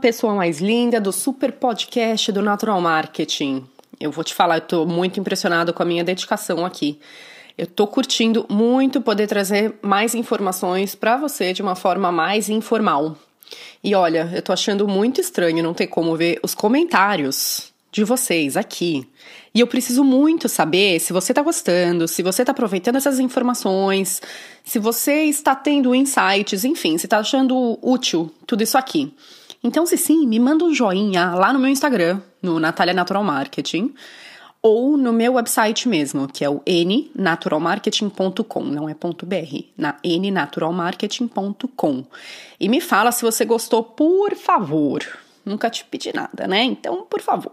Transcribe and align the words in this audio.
pessoa 0.00 0.34
mais 0.34 0.60
linda 0.60 0.98
do 0.98 1.12
super 1.12 1.52
podcast 1.52 2.32
do 2.32 2.40
Natural 2.40 2.80
Marketing. 2.80 3.66
Eu 4.00 4.10
vou 4.10 4.24
te 4.24 4.34
falar, 4.34 4.56
eu 4.56 4.60
tô 4.62 4.86
muito 4.86 5.20
impressionado 5.20 5.74
com 5.74 5.82
a 5.82 5.86
minha 5.86 6.02
dedicação 6.02 6.64
aqui. 6.64 6.98
Eu 7.56 7.66
tô 7.66 7.86
curtindo 7.86 8.46
muito 8.48 9.02
poder 9.02 9.26
trazer 9.26 9.74
mais 9.82 10.14
informações 10.14 10.94
para 10.94 11.18
você 11.18 11.52
de 11.52 11.60
uma 11.60 11.74
forma 11.74 12.10
mais 12.10 12.48
informal. 12.48 13.14
E 13.84 13.94
olha, 13.94 14.30
eu 14.34 14.40
tô 14.40 14.52
achando 14.54 14.88
muito 14.88 15.20
estranho 15.20 15.62
não 15.62 15.74
ter 15.74 15.86
como 15.86 16.16
ver 16.16 16.40
os 16.42 16.54
comentários 16.54 17.70
de 17.92 18.02
vocês 18.02 18.56
aqui. 18.56 19.06
E 19.54 19.60
eu 19.60 19.66
preciso 19.66 20.02
muito 20.02 20.48
saber 20.48 20.98
se 20.98 21.12
você 21.12 21.32
está 21.32 21.42
gostando, 21.42 22.08
se 22.08 22.22
você 22.22 22.42
está 22.42 22.52
aproveitando 22.52 22.96
essas 22.96 23.18
informações, 23.18 24.22
se 24.64 24.78
você 24.78 25.24
está 25.24 25.54
tendo 25.54 25.94
insights, 25.94 26.64
enfim, 26.64 26.96
se 26.96 27.04
está 27.04 27.18
achando 27.18 27.78
útil 27.82 28.32
tudo 28.46 28.62
isso 28.62 28.78
aqui. 28.78 29.12
Então, 29.62 29.84
se 29.84 29.98
sim, 29.98 30.26
me 30.26 30.40
manda 30.40 30.64
um 30.64 30.72
joinha 30.72 31.34
lá 31.34 31.52
no 31.52 31.58
meu 31.58 31.68
Instagram, 31.68 32.22
no 32.42 32.58
Natália 32.58 32.94
Natural 32.94 33.22
Marketing, 33.22 33.94
ou 34.62 34.96
no 34.96 35.12
meu 35.12 35.34
website 35.34 35.86
mesmo, 35.88 36.28
que 36.28 36.44
é 36.44 36.50
o 36.50 36.62
nnaturalmarketing.com, 36.66 38.64
não 38.64 38.88
é 38.88 38.94
.br, 38.94 39.64
na 39.76 39.96
nnaturalmarketing.com. 40.04 42.04
E 42.58 42.68
me 42.68 42.80
fala 42.80 43.12
se 43.12 43.22
você 43.22 43.44
gostou, 43.44 43.82
por 43.82 44.34
favor. 44.34 45.04
Nunca 45.44 45.68
te 45.70 45.84
pedi 45.84 46.14
nada, 46.14 46.46
né? 46.46 46.62
Então, 46.64 47.06
por 47.08 47.20
favor. 47.20 47.52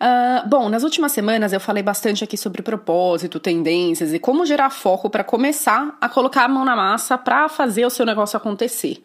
Uh, 0.00 0.48
bom, 0.48 0.70
nas 0.70 0.82
últimas 0.82 1.12
semanas 1.12 1.52
eu 1.52 1.60
falei 1.60 1.82
bastante 1.82 2.24
aqui 2.24 2.36
sobre 2.36 2.62
propósito, 2.62 3.38
tendências 3.38 4.14
e 4.14 4.18
como 4.18 4.46
gerar 4.46 4.70
foco 4.70 5.10
para 5.10 5.22
começar 5.22 5.96
a 6.00 6.08
colocar 6.08 6.44
a 6.44 6.48
mão 6.48 6.64
na 6.64 6.74
massa 6.74 7.18
para 7.18 7.48
fazer 7.50 7.84
o 7.84 7.90
seu 7.90 8.06
negócio 8.06 8.36
acontecer. 8.36 9.02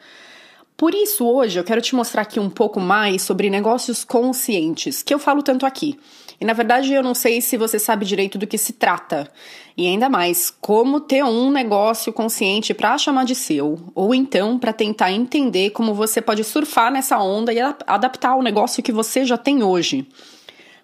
Por 0.78 0.94
isso, 0.94 1.26
hoje 1.26 1.58
eu 1.58 1.64
quero 1.64 1.82
te 1.82 1.96
mostrar 1.96 2.24
aqui 2.24 2.38
um 2.38 2.50
pouco 2.50 2.82
mais 2.82 3.22
sobre 3.22 3.50
negócios 3.50 4.04
conscientes, 4.04 5.02
que 5.02 5.14
eu 5.14 5.20
falo 5.20 5.42
tanto 5.42 5.66
aqui. 5.66 5.98
E 6.40 6.44
na 6.44 6.52
verdade 6.52 6.94
eu 6.94 7.02
não 7.02 7.14
sei 7.14 7.40
se 7.40 7.56
você 7.56 7.80
sabe 7.80 8.06
direito 8.06 8.38
do 8.38 8.46
que 8.46 8.58
se 8.58 8.74
trata. 8.74 9.32
E 9.78 9.88
ainda 9.88 10.10
mais, 10.10 10.50
como 10.50 11.00
ter 11.00 11.24
um 11.24 11.50
negócio 11.50 12.12
consciente 12.12 12.74
para 12.74 12.98
chamar 12.98 13.24
de 13.24 13.36
seu, 13.36 13.80
ou 13.96 14.14
então 14.14 14.60
para 14.60 14.74
tentar 14.74 15.14
entender 15.14 15.70
como 15.70 15.94
você 15.94 16.22
pode 16.22 16.44
surfar 16.44 16.92
nessa 16.92 17.18
onda 17.20 17.54
e 17.54 17.60
adaptar 17.60 18.36
o 18.36 18.44
negócio 18.44 18.84
que 18.84 18.92
você 18.92 19.24
já 19.24 19.38
tem 19.38 19.64
hoje. 19.64 20.06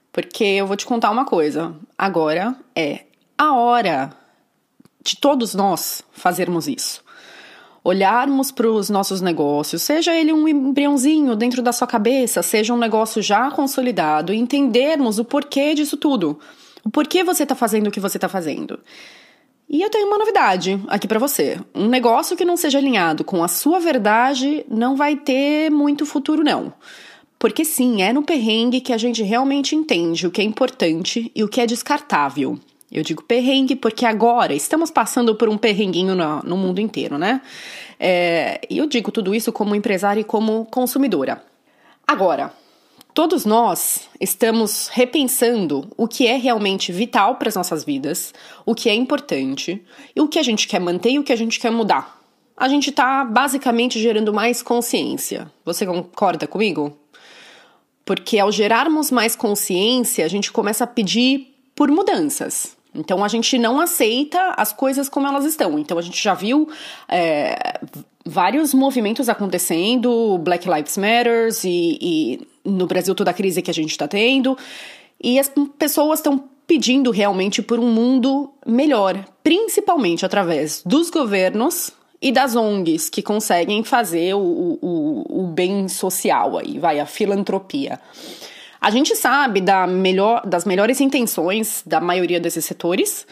Porque 0.09 0.44
eu 0.44 0.67
vou 0.67 0.78
te 0.78 0.86
contar 0.86 1.12
uma 1.12 1.25
coisa. 1.25 1.75
Agora 1.97 2.56
é 2.73 3.02
a 3.38 3.53
hora 3.53 4.14
de 5.03 5.17
todos 5.17 5.53
nós 5.53 6.02
fazermos 6.12 6.67
isso. 6.67 7.03
Olharmos 7.84 8.52
para 8.52 8.70
os 8.70 8.92
nossos 8.92 9.22
negócios, 9.22 9.82
seja 9.82 10.16
ele 10.16 10.32
um 10.32 10.48
embriãozinho 10.48 11.36
dentro 11.36 11.64
da 11.64 11.72
sua 11.72 11.88
cabeça, 11.88 12.44
seja 12.44 12.74
um 12.74 12.78
negócio 12.78 13.22
já 13.24 13.50
consolidado, 13.50 14.32
e 14.32 14.38
entendermos 14.38 15.18
o 15.18 15.26
porquê 15.26 15.74
disso 15.74 15.98
tudo. 15.98 16.40
O 16.84 16.92
porquê 16.92 17.24
você 17.24 17.42
está 17.42 17.56
fazendo 17.56 17.88
o 17.88 17.92
que 17.92 18.00
você 18.00 18.18
está 18.18 18.30
fazendo. 18.30 18.80
E 19.68 19.82
eu 19.82 19.90
tenho 19.90 20.08
uma 20.08 20.18
novidade 20.18 20.80
aqui 20.88 21.08
para 21.08 21.18
você. 21.18 21.59
Um 21.74 21.88
negócio 21.88 22.36
que 22.36 22.46
não 22.46 22.58
seja 22.58 22.78
alinhado 22.78 23.24
com 23.24 23.44
a 23.44 23.48
sua 23.48 23.80
verdade 23.80 24.66
não 24.70 24.96
vai 24.96 25.16
ter 25.16 25.72
muito 25.72 26.06
futuro, 26.06 26.44
não. 26.44 26.74
Porque 27.40 27.66
sim, 27.66 28.04
é 28.04 28.14
no 28.14 28.22
perrengue 28.22 28.82
que 28.82 28.94
a 28.94 28.98
gente 28.98 29.24
realmente 29.24 29.76
entende 29.76 30.28
o 30.28 30.32
que 30.32 30.42
é 30.42 30.44
importante 30.44 31.32
e 31.34 31.44
o 31.44 31.48
que 31.48 31.62
é 31.62 31.66
descartável. 31.66 32.59
Eu 32.92 33.03
digo 33.03 33.23
perrengue 33.23 33.75
porque 33.75 34.06
agora 34.06 34.53
estamos 34.53 34.92
passando 34.92 35.34
por 35.36 35.47
um 35.47 35.58
perrenguinho 35.58 36.14
no, 36.14 36.42
no 36.44 36.58
mundo 36.58 36.81
inteiro, 36.81 37.17
né? 37.17 37.41
É, 37.97 38.59
e 38.69 38.79
eu 38.79 38.85
digo 38.85 39.12
tudo 39.12 39.34
isso 39.34 39.52
como 39.53 39.74
empresária 39.74 40.19
e 40.19 40.25
como 40.25 40.66
consumidora. 40.66 41.41
Agora, 42.06 42.52
todos 43.13 43.46
nós 43.46 44.09
estamos 44.19 44.90
repensando 44.90 45.88
o 45.96 46.06
que 46.06 46.28
é 46.28 46.35
realmente 46.35 46.91
vital 46.91 47.35
para 47.35 47.47
as 47.47 47.56
nossas 47.56 47.85
vidas, 47.85 48.34
o 48.66 48.75
que 48.75 48.90
é 48.90 48.94
importante, 48.94 49.81
e 50.13 50.19
o 50.19 50.28
que 50.28 50.40
a 50.40 50.44
gente 50.44 50.68
quer 50.68 50.79
manter 50.79 51.12
e 51.12 51.19
o 51.19 51.23
que 51.23 51.31
a 51.31 51.38
gente 51.38 51.59
quer 51.59 51.72
mudar. 51.72 52.19
A 52.58 52.68
gente 52.68 52.90
está 52.90 53.23
basicamente 53.23 54.00
gerando 54.00 54.34
mais 54.34 54.62
consciência. 54.62 55.50
Você 55.63 55.85
concorda 55.85 56.46
comigo? 56.46 56.97
Porque 58.03 58.38
ao 58.38 58.52
gerarmos 58.52 59.09
mais 59.09 59.35
consciência, 59.35 60.25
a 60.25 60.28
gente 60.28 60.52
começa 60.52 60.84
a 60.84 60.88
pedir 60.88 61.56
por 61.73 61.90
mudanças. 61.90 62.75
Então 62.94 63.24
a 63.24 63.28
gente 63.28 63.57
não 63.57 63.79
aceita 63.79 64.53
as 64.57 64.74
coisas 64.74 65.07
como 65.07 65.28
elas 65.28 65.46
estão. 65.46 65.79
Então 65.79 65.97
a 65.97 66.02
gente 66.02 66.22
já 66.22 66.34
viu 66.34 66.69
é, 67.07 67.79
vários 68.25 68.74
movimentos 68.74 69.29
acontecendo, 69.29 70.38
Black 70.40 70.69
Lives 70.69 70.97
Matter 70.97 71.50
e, 71.63 71.97
e 72.02 72.47
no 72.66 72.85
Brasil 72.88 73.16
toda 73.16 73.31
a 73.31 73.34
crise 73.34 73.62
que 73.62 73.72
a 73.72 73.74
gente 73.74 73.91
está 73.91 74.07
tendo. 74.07 74.57
E 75.24 75.40
as 75.40 75.52
pessoas 75.78 76.19
estão 76.19 76.44
pedindo 76.68 77.12
realmente 77.12 77.62
por 77.62 77.79
um 77.79 77.91
mundo 77.91 78.52
melhor, 78.66 79.25
principalmente 79.44 80.25
através 80.25 80.81
dos 80.85 81.09
governos 81.09 81.91
e 82.22 82.31
das 82.31 82.56
ONGs 82.56 83.09
que 83.09 83.22
conseguem 83.22 83.84
fazer 83.84 84.35
o, 84.35 84.79
o, 84.81 85.41
o 85.44 85.47
bem 85.47 85.88
social 85.88 86.58
aí, 86.58 86.78
vai, 86.78 87.00
a 87.00 87.06
filantropia. 87.06 88.00
A 88.81 88.90
gente 88.90 89.16
sabe 89.16 89.62
da 89.62 89.86
melhor, 89.86 90.42
das 90.44 90.66
melhores 90.66 91.00
intenções 91.00 91.84
da 91.86 92.02
maioria 92.02 92.40
desses 92.40 92.66
setores, 92.66 93.28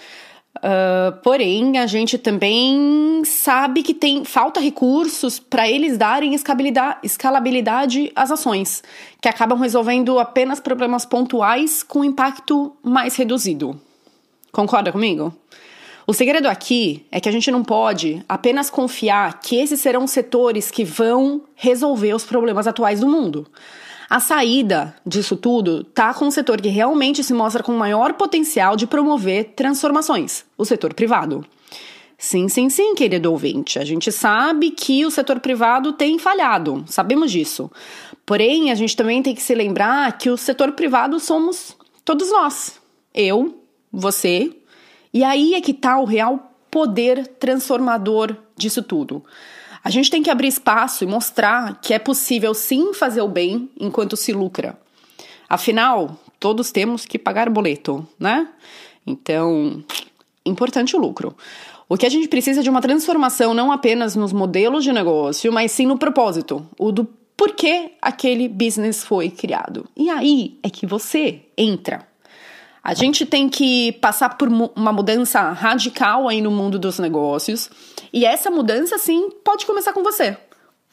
uh, 0.58 1.12
porém 1.24 1.80
a 1.80 1.88
gente 1.88 2.20
também 2.20 3.24
sabe 3.26 3.82
que 3.82 3.96
tem 3.96 4.24
falta 4.24 4.60
recursos 4.60 5.40
para 5.40 5.68
eles 5.68 5.98
darem 5.98 6.36
escalabilidade 7.04 8.12
às 8.16 8.30
ações, 8.30 8.84
que 9.20 9.28
acabam 9.28 9.58
resolvendo 9.60 10.20
apenas 10.20 10.60
problemas 10.60 11.04
pontuais 11.04 11.82
com 11.82 12.04
impacto 12.04 12.72
mais 12.84 13.16
reduzido. 13.16 13.82
Concorda 14.52 14.92
comigo? 14.92 15.34
O 16.06 16.14
segredo 16.14 16.48
aqui 16.48 17.08
é 17.12 17.20
que 17.20 17.30
a 17.30 17.32
gente 17.32 17.50
não 17.50 17.64
pode 17.64 18.24
apenas 18.30 18.70
confiar 18.70 19.40
que 19.40 19.56
esses 19.56 19.80
serão 19.80 20.06
setores 20.06 20.70
que 20.70 20.84
vão 20.84 21.42
resolver 21.56 22.14
os 22.14 22.24
problemas 22.24 22.68
atuais 22.68 23.00
do 23.00 23.08
mundo. 23.08 23.48
A 24.10 24.20
saída 24.20 24.96
disso 25.06 25.38
tudo 25.38 25.82
está 25.82 26.14
com 26.16 26.28
o 26.28 26.32
setor 26.32 26.60
que 26.60 26.70
realmente 26.70 27.24
se 27.24 27.32
mostra 27.32 27.62
com 27.62 27.72
maior 27.74 28.14
potencial 28.14 28.76
de 28.76 28.88
promover 28.88 29.54
transformações, 29.56 30.44
o 30.58 30.66
setor 30.66 30.96
privado. 30.96 31.46
Sim, 32.18 32.50
sim, 32.50 32.70
sim, 32.70 32.96
querido 32.96 33.32
ouvinte. 33.32 33.78
A 33.78 33.86
gente 33.86 34.12
sabe 34.12 34.72
que 34.72 35.06
o 35.06 35.12
setor 35.12 35.40
privado 35.40 35.94
tem 35.94 36.18
falhado, 36.18 36.84
sabemos 36.88 37.32
disso. 37.32 37.72
Porém, 38.26 38.72
a 38.72 38.76
gente 38.76 38.98
também 38.98 39.22
tem 39.22 39.36
que 39.36 39.44
se 39.44 39.54
lembrar 39.54 40.18
que 40.18 40.30
o 40.30 40.36
setor 40.36 40.72
privado 40.72 41.20
somos 41.20 41.78
todos 42.04 42.32
nós. 42.32 42.82
Eu, 43.14 43.62
você, 43.92 44.52
e 45.14 45.24
aí 45.24 45.54
é 45.54 45.62
que 45.62 45.72
está 45.72 46.00
o 46.00 46.06
real 46.06 46.52
poder 46.72 47.28
transformador 47.28 48.36
disso 48.58 48.82
tudo. 48.82 49.24
A 49.84 49.90
gente 49.90 50.10
tem 50.12 50.22
que 50.22 50.30
abrir 50.30 50.48
espaço 50.48 51.04
e 51.04 51.08
mostrar 51.08 51.80
que 51.82 51.94
é 51.94 52.00
possível 52.00 52.54
sim 52.54 52.94
fazer 52.94 53.22
o 53.22 53.28
bem 53.28 53.70
enquanto 53.80 54.18
se 54.18 54.34
lucra. 54.34 54.78
Afinal, 55.48 56.20
todos 56.40 56.72
temos 56.72 57.06
que 57.06 57.18
pagar 57.18 57.50
boleto, 57.50 58.08
né? 58.20 58.48
Então, 59.06 59.84
importante 60.46 60.96
o 60.96 61.00
lucro. 61.00 61.36
O 61.88 61.98
que 61.98 62.06
a 62.06 62.10
gente 62.10 62.28
precisa 62.28 62.60
é 62.60 62.64
de 62.64 62.70
uma 62.70 62.82
transformação 62.82 63.54
não 63.54 63.72
apenas 63.72 64.16
nos 64.16 64.32
modelos 64.32 64.84
de 64.84 64.92
negócio, 64.92 65.52
mas 65.52 65.72
sim 65.72 65.88
no 65.88 65.98
propósito, 65.98 66.64
o 66.78 66.92
do 66.92 67.06
porquê 67.36 67.94
aquele 68.02 68.48
business 68.48 69.04
foi 69.04 69.30
criado. 69.30 69.88
E 69.98 70.10
aí 70.10 70.60
é 70.62 70.70
que 70.70 70.86
você 70.86 71.42
entra. 71.58 72.09
A 72.84 72.94
gente 72.94 73.26
tem 73.26 73.50
que 73.50 73.92
passar 73.94 74.38
por 74.38 74.48
uma 74.48 74.94
mudança 74.94 75.52
radical 75.52 76.28
aí 76.28 76.42
no 76.42 76.52
mundo 76.52 76.80
dos 76.80 76.98
negócios. 77.00 77.70
E 78.12 78.26
essa 78.26 78.50
mudança, 78.50 78.98
sim, 78.98 79.30
pode 79.44 79.66
começar 79.66 79.94
com 79.94 80.04
você. 80.04 80.38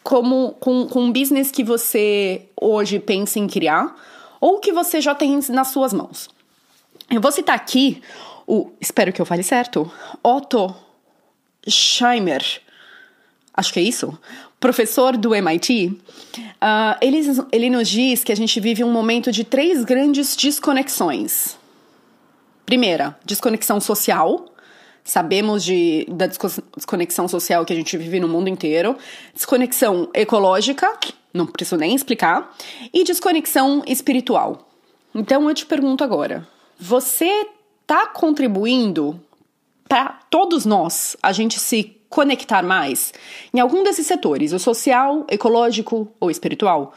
Como 0.03 0.53
com, 0.61 0.87
com 0.87 1.05
um 1.05 1.13
business 1.13 1.51
que 1.51 1.65
você 1.65 2.49
hoje 2.61 2.99
pensa 2.99 3.39
em 3.39 3.47
criar 3.47 3.95
ou 4.41 4.59
que 4.59 4.73
você 4.73 5.01
já 5.01 5.15
tem 5.15 5.39
nas 5.49 5.69
suas 5.69 5.93
mãos. 5.93 6.29
Eu 7.11 7.21
vou 7.21 7.33
citar 7.33 7.55
aqui 7.55 8.03
o, 8.47 8.71
espero 8.81 9.13
que 9.13 9.21
eu 9.21 9.27
fale 9.27 9.43
certo, 9.43 9.91
Otto 10.23 10.75
Scheimer, 11.67 12.43
acho 13.53 13.73
que 13.73 13.81
é 13.81 13.83
isso, 13.83 14.17
professor 14.61 15.17
do 15.17 15.35
MIT, 15.35 15.87
uh, 15.89 16.43
ah, 16.61 16.99
ele, 17.01 17.21
ele 17.51 17.71
nos 17.71 17.89
diz 17.89 18.23
que 18.23 18.31
a 18.31 18.37
gente 18.37 18.61
vive 18.61 18.85
um 18.85 18.93
momento 18.93 19.33
de 19.33 19.43
três 19.43 19.85
grandes 19.85 20.37
desconexões. 20.37 21.57
Primeira, 22.67 23.17
desconexão 23.25 23.81
social. 23.81 24.47
Sabemos 25.05 25.63
de, 25.63 26.05
da 26.11 26.27
desconexão 26.27 27.29
social 27.29 27.65
que 27.65 27.73
a 27.73 27.77
gente 27.77 27.97
vive 27.97 28.19
no 28.19 28.27
mundo 28.27 28.49
inteiro. 28.49 28.97
Desconexão 29.33 30.11
ecológica, 30.13 30.99
não 31.33 31.47
preciso 31.47 31.77
nem 31.77 31.95
explicar. 31.95 32.53
E 32.93 33.05
desconexão 33.05 33.85
espiritual. 33.87 34.69
Então 35.15 35.49
eu 35.49 35.55
te 35.55 35.65
pergunto 35.65 36.03
agora: 36.03 36.47
você 36.77 37.47
está 37.83 38.09
contribuindo 38.09 39.21
para 39.89 40.19
todos 40.29 40.67
nós 40.67 41.17
a 41.23 41.31
gente 41.31 41.61
se 41.61 41.97
conectar 42.09 42.63
mais 42.63 43.15
em 43.55 43.61
algum 43.61 43.85
desses 43.85 44.09
setores, 44.09 44.53
o 44.53 44.59
social, 44.59 45.25
ecológico 45.31 46.09
ou 46.19 46.33
espiritual? 46.33 46.93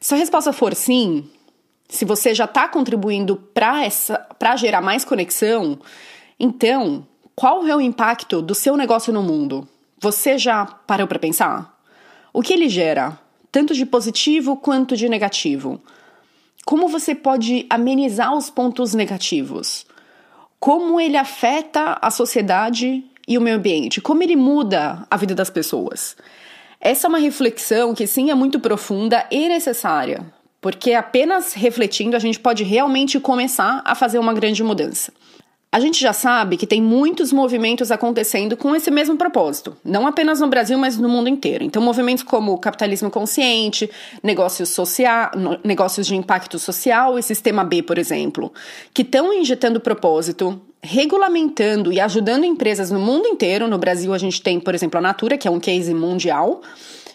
Se 0.00 0.12
a 0.12 0.16
resposta 0.16 0.52
for 0.52 0.74
sim, 0.74 1.30
se 1.88 2.04
você 2.04 2.34
já 2.34 2.44
está 2.44 2.68
contribuindo 2.68 3.36
para 3.36 4.56
gerar 4.56 4.80
mais 4.80 5.04
conexão, 5.04 5.78
então 6.38 7.06
qual 7.34 7.66
é 7.66 7.74
o 7.74 7.80
impacto 7.80 8.40
do 8.40 8.54
seu 8.54 8.76
negócio 8.76 9.12
no 9.12 9.22
mundo? 9.22 9.68
Você 10.00 10.38
já 10.38 10.66
parou 10.66 11.06
para 11.06 11.18
pensar? 11.18 11.78
O 12.32 12.42
que 12.42 12.52
ele 12.52 12.68
gera, 12.68 13.18
tanto 13.50 13.74
de 13.74 13.86
positivo 13.86 14.56
quanto 14.56 14.96
de 14.96 15.08
negativo? 15.08 15.80
Como 16.64 16.88
você 16.88 17.14
pode 17.14 17.66
amenizar 17.68 18.34
os 18.34 18.50
pontos 18.50 18.94
negativos? 18.94 19.86
Como 20.58 21.00
ele 21.00 21.16
afeta 21.16 21.98
a 22.00 22.10
sociedade 22.10 23.04
e 23.28 23.36
o 23.36 23.40
meio 23.40 23.56
ambiente? 23.56 24.00
Como 24.00 24.22
ele 24.22 24.36
muda 24.36 25.06
a 25.10 25.16
vida 25.16 25.34
das 25.34 25.50
pessoas? 25.50 26.16
Essa 26.80 27.06
é 27.06 27.08
uma 27.08 27.18
reflexão 27.18 27.94
que 27.94 28.06
sim 28.06 28.30
é 28.30 28.34
muito 28.34 28.60
profunda 28.60 29.26
e 29.30 29.48
necessária, 29.48 30.24
porque 30.64 30.94
apenas 30.94 31.52
refletindo 31.52 32.16
a 32.16 32.18
gente 32.18 32.40
pode 32.40 32.64
realmente 32.64 33.20
começar 33.20 33.82
a 33.84 33.94
fazer 33.94 34.18
uma 34.18 34.32
grande 34.32 34.64
mudança. 34.64 35.12
A 35.70 35.78
gente 35.78 36.00
já 36.00 36.14
sabe 36.14 36.56
que 36.56 36.66
tem 36.66 36.80
muitos 36.80 37.34
movimentos 37.34 37.90
acontecendo 37.90 38.56
com 38.56 38.74
esse 38.74 38.90
mesmo 38.90 39.14
propósito, 39.14 39.76
não 39.84 40.06
apenas 40.06 40.40
no 40.40 40.48
Brasil, 40.48 40.78
mas 40.78 40.96
no 40.96 41.06
mundo 41.06 41.28
inteiro. 41.28 41.64
Então, 41.64 41.82
movimentos 41.82 42.24
como 42.24 42.56
capitalismo 42.56 43.10
consciente, 43.10 43.90
negócios, 44.22 44.70
social, 44.70 45.32
negócios 45.62 46.06
de 46.06 46.16
impacto 46.16 46.58
social 46.58 47.18
e 47.18 47.22
sistema 47.22 47.62
B, 47.62 47.82
por 47.82 47.98
exemplo, 47.98 48.50
que 48.94 49.02
estão 49.02 49.34
injetando 49.34 49.78
propósito, 49.80 50.58
regulamentando 50.82 51.92
e 51.92 52.00
ajudando 52.00 52.44
empresas 52.44 52.90
no 52.90 53.00
mundo 53.00 53.28
inteiro. 53.28 53.68
No 53.68 53.76
Brasil, 53.76 54.14
a 54.14 54.18
gente 54.18 54.40
tem, 54.40 54.58
por 54.58 54.74
exemplo, 54.74 54.96
a 54.96 55.02
Natura, 55.02 55.36
que 55.36 55.46
é 55.46 55.50
um 55.50 55.60
case 55.60 55.92
mundial. 55.92 56.62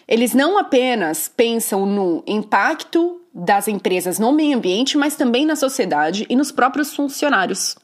Eles 0.06 0.34
não 0.34 0.56
apenas 0.56 1.28
pensam 1.28 1.84
no 1.84 2.22
impacto 2.28 3.19
das 3.34 3.68
empresas 3.68 4.18
no 4.18 4.32
meio 4.32 4.56
ambiente, 4.56 4.96
mas 4.96 5.16
também 5.16 5.46
na 5.46 5.56
sociedade 5.56 6.26
e 6.28 6.36
nos 6.36 6.50
próprios 6.50 6.94
funcionários. 6.94 7.76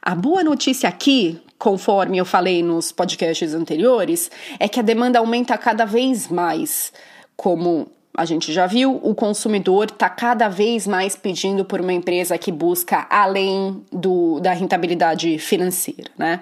A 0.00 0.14
boa 0.14 0.42
notícia 0.42 0.88
aqui, 0.88 1.40
conforme 1.58 2.18
eu 2.18 2.24
falei 2.24 2.62
nos 2.62 2.90
podcasts 2.90 3.54
anteriores, 3.54 4.30
é 4.58 4.66
que 4.68 4.80
a 4.80 4.82
demanda 4.82 5.18
aumenta 5.18 5.56
cada 5.56 5.84
vez 5.84 6.28
mais. 6.28 6.92
Como 7.36 7.88
a 8.16 8.24
gente 8.24 8.52
já 8.52 8.66
viu, 8.66 8.98
o 9.02 9.14
consumidor 9.14 9.84
está 9.84 10.08
cada 10.08 10.48
vez 10.48 10.86
mais 10.86 11.16
pedindo 11.16 11.64
por 11.64 11.80
uma 11.80 11.92
empresa 11.92 12.36
que 12.36 12.50
busca 12.50 13.06
além 13.08 13.82
do, 13.92 14.40
da 14.40 14.52
rentabilidade 14.52 15.38
financeira, 15.38 16.10
né? 16.18 16.40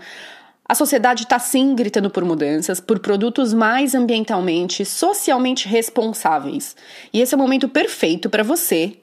A 0.71 0.75
sociedade 0.77 1.25
está 1.25 1.37
sim 1.37 1.75
gritando 1.75 2.09
por 2.09 2.25
mudanças, 2.25 2.79
por 2.79 3.01
produtos 3.01 3.53
mais 3.53 3.93
ambientalmente, 3.93 4.85
socialmente 4.85 5.67
responsáveis. 5.67 6.77
E 7.13 7.21
esse 7.21 7.35
é 7.35 7.37
o 7.37 7.41
momento 7.41 7.69
perfeito 7.69 8.31
para 8.31 8.45
você 8.45 8.97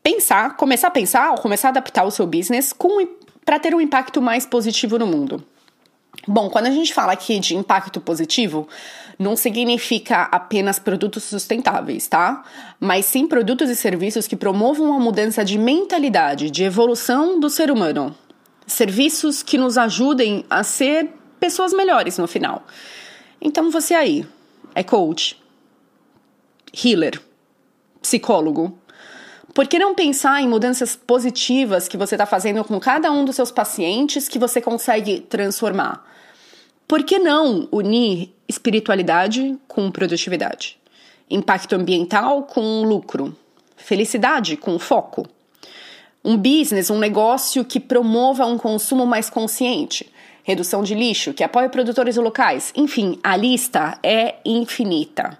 pensar, 0.00 0.56
começar 0.56 0.86
a 0.86 0.90
pensar, 0.92 1.34
começar 1.40 1.66
a 1.66 1.70
adaptar 1.72 2.04
o 2.04 2.10
seu 2.12 2.24
business 2.24 2.72
para 3.44 3.58
ter 3.58 3.74
um 3.74 3.80
impacto 3.80 4.22
mais 4.22 4.46
positivo 4.46 4.96
no 4.96 5.08
mundo. 5.08 5.44
Bom, 6.24 6.48
quando 6.48 6.66
a 6.66 6.70
gente 6.70 6.94
fala 6.94 7.14
aqui 7.14 7.40
de 7.40 7.56
impacto 7.56 8.00
positivo, 8.00 8.68
não 9.18 9.34
significa 9.34 10.28
apenas 10.30 10.78
produtos 10.78 11.24
sustentáveis, 11.24 12.06
tá? 12.06 12.44
Mas 12.78 13.06
sim 13.06 13.26
produtos 13.26 13.68
e 13.68 13.74
serviços 13.74 14.28
que 14.28 14.36
promovam 14.36 14.86
uma 14.86 15.00
mudança 15.00 15.44
de 15.44 15.58
mentalidade, 15.58 16.48
de 16.48 16.62
evolução 16.62 17.40
do 17.40 17.50
ser 17.50 17.72
humano. 17.72 18.14
Serviços 18.66 19.42
que 19.42 19.58
nos 19.58 19.76
ajudem 19.76 20.44
a 20.48 20.62
ser 20.64 21.10
pessoas 21.38 21.72
melhores 21.72 22.18
no 22.18 22.26
final. 22.26 22.66
Então 23.40 23.70
você 23.70 23.94
aí 23.94 24.26
é 24.74 24.82
coach, 24.82 25.40
healer, 26.72 27.20
psicólogo, 28.00 28.78
por 29.54 29.68
que 29.68 29.78
não 29.78 29.94
pensar 29.94 30.42
em 30.42 30.48
mudanças 30.48 30.96
positivas 30.96 31.86
que 31.86 31.96
você 31.96 32.16
está 32.16 32.26
fazendo 32.26 32.64
com 32.64 32.80
cada 32.80 33.12
um 33.12 33.24
dos 33.24 33.36
seus 33.36 33.52
pacientes 33.52 34.28
que 34.28 34.38
você 34.38 34.60
consegue 34.60 35.20
transformar? 35.20 36.04
Por 36.88 37.04
que 37.04 37.20
não 37.20 37.68
unir 37.70 38.34
espiritualidade 38.48 39.56
com 39.68 39.92
produtividade? 39.92 40.76
Impacto 41.30 41.74
ambiental 41.74 42.42
com 42.42 42.82
lucro? 42.82 43.36
Felicidade 43.76 44.56
com 44.56 44.78
foco? 44.78 45.26
Um 46.24 46.36
business, 46.36 46.88
um 46.88 46.98
negócio 46.98 47.64
que 47.64 47.78
promova 47.78 48.46
um 48.46 48.56
consumo 48.56 49.04
mais 49.04 49.28
consciente? 49.28 50.10
Redução 50.42 50.82
de 50.82 50.94
lixo, 50.94 51.34
que 51.34 51.44
apoia 51.44 51.68
produtores 51.68 52.16
locais? 52.16 52.72
Enfim, 52.74 53.18
a 53.22 53.36
lista 53.36 53.98
é 54.02 54.36
infinita. 54.44 55.38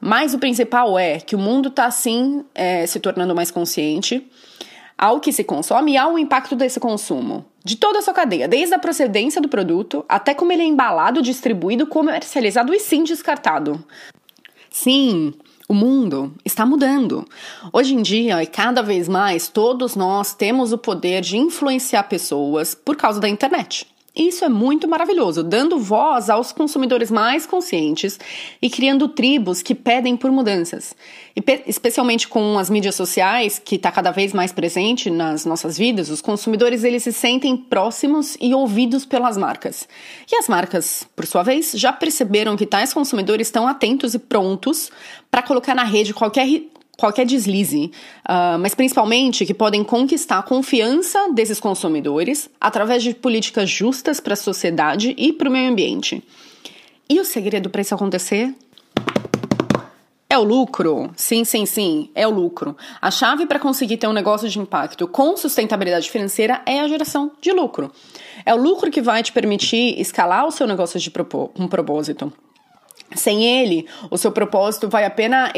Mas 0.00 0.34
o 0.34 0.38
principal 0.38 0.98
é 0.98 1.20
que 1.20 1.36
o 1.36 1.38
mundo 1.38 1.68
está 1.68 1.86
assim 1.86 2.44
é, 2.54 2.86
se 2.86 2.98
tornando 2.98 3.34
mais 3.34 3.50
consciente 3.50 4.28
ao 4.98 5.18
que 5.18 5.32
se 5.32 5.44
consome 5.44 5.92
e 5.92 5.96
ao 5.96 6.18
impacto 6.18 6.54
desse 6.54 6.78
consumo. 6.78 7.44
De 7.64 7.76
toda 7.76 8.00
a 8.00 8.02
sua 8.02 8.12
cadeia, 8.12 8.46
desde 8.48 8.74
a 8.74 8.78
procedência 8.78 9.40
do 9.40 9.48
produto 9.48 10.04
até 10.08 10.34
como 10.34 10.52
ele 10.52 10.62
é 10.62 10.66
embalado, 10.66 11.22
distribuído, 11.22 11.86
comercializado 11.86 12.74
e 12.74 12.80
sim 12.80 13.04
descartado. 13.04 13.84
Sim, 14.70 15.34
o 15.68 15.74
mundo 15.74 16.34
está 16.44 16.64
mudando. 16.66 17.26
Hoje 17.72 17.94
em 17.94 18.02
dia, 18.02 18.42
e 18.42 18.46
cada 18.46 18.82
vez 18.82 19.08
mais, 19.08 19.48
todos 19.48 19.94
nós 19.94 20.34
temos 20.34 20.72
o 20.72 20.78
poder 20.78 21.20
de 21.20 21.36
influenciar 21.36 22.04
pessoas 22.04 22.74
por 22.74 22.96
causa 22.96 23.20
da 23.20 23.28
internet. 23.28 23.91
Isso 24.14 24.44
é 24.44 24.48
muito 24.48 24.86
maravilhoso, 24.86 25.42
dando 25.42 25.78
voz 25.78 26.28
aos 26.28 26.52
consumidores 26.52 27.10
mais 27.10 27.46
conscientes 27.46 28.20
e 28.60 28.68
criando 28.68 29.08
tribos 29.08 29.62
que 29.62 29.74
pedem 29.74 30.18
por 30.18 30.30
mudanças. 30.30 30.94
E 31.34 31.42
especialmente 31.66 32.28
com 32.28 32.58
as 32.58 32.68
mídias 32.68 32.94
sociais, 32.94 33.58
que 33.58 33.76
está 33.76 33.90
cada 33.90 34.10
vez 34.10 34.34
mais 34.34 34.52
presente 34.52 35.08
nas 35.08 35.46
nossas 35.46 35.78
vidas, 35.78 36.10
os 36.10 36.20
consumidores 36.20 36.84
eles 36.84 37.04
se 37.04 37.12
sentem 37.12 37.56
próximos 37.56 38.36
e 38.38 38.54
ouvidos 38.54 39.06
pelas 39.06 39.38
marcas. 39.38 39.88
E 40.30 40.36
as 40.36 40.46
marcas, 40.46 41.06
por 41.16 41.26
sua 41.26 41.42
vez, 41.42 41.72
já 41.72 41.90
perceberam 41.90 42.54
que 42.54 42.66
tais 42.66 42.92
consumidores 42.92 43.46
estão 43.46 43.66
atentos 43.66 44.12
e 44.12 44.18
prontos 44.18 44.92
para 45.30 45.42
colocar 45.42 45.74
na 45.74 45.84
rede 45.84 46.12
qualquer 46.12 46.46
qualquer 46.96 47.26
deslize, 47.26 47.90
uh, 48.28 48.58
mas 48.58 48.74
principalmente 48.74 49.46
que 49.46 49.54
podem 49.54 49.82
conquistar 49.82 50.38
a 50.38 50.42
confiança 50.42 51.32
desses 51.32 51.58
consumidores 51.58 52.48
através 52.60 53.02
de 53.02 53.14
políticas 53.14 53.68
justas 53.68 54.20
para 54.20 54.34
a 54.34 54.36
sociedade 54.36 55.14
e 55.16 55.32
para 55.32 55.48
o 55.48 55.52
meio 55.52 55.70
ambiente. 55.70 56.22
E 57.08 57.18
o 57.20 57.24
segredo 57.24 57.70
para 57.70 57.82
isso 57.82 57.94
acontecer? 57.94 58.54
É 60.32 60.38
o 60.38 60.42
lucro? 60.42 61.10
Sim, 61.14 61.44
sim, 61.44 61.66
sim, 61.66 62.08
é 62.14 62.26
o 62.26 62.30
lucro. 62.30 62.74
A 63.02 63.10
chave 63.10 63.44
para 63.44 63.58
conseguir 63.58 63.98
ter 63.98 64.06
um 64.06 64.14
negócio 64.14 64.48
de 64.48 64.58
impacto 64.58 65.06
com 65.06 65.36
sustentabilidade 65.36 66.10
financeira 66.10 66.62
é 66.64 66.80
a 66.80 66.88
geração 66.88 67.32
de 67.38 67.52
lucro. 67.52 67.92
É 68.46 68.54
o 68.54 68.56
lucro 68.56 68.90
que 68.90 69.02
vai 69.02 69.22
te 69.22 69.30
permitir 69.30 70.00
escalar 70.00 70.46
o 70.46 70.50
seu 70.50 70.66
negócio 70.66 70.98
de 70.98 71.12
um 71.58 71.68
propósito. 71.68 72.32
Sem 73.14 73.44
ele, 73.44 73.86
o 74.10 74.16
seu 74.16 74.32
propósito 74.32 74.88
vai 74.88 75.04
apenas 75.04 75.52